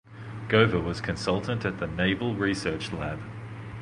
Gover 0.47 0.83
was 0.83 0.99
consultant 0.99 1.63
at 1.63 1.77
the 1.77 1.85
Naval 1.85 2.33
Research 2.33 2.91
Lab. 2.91 3.19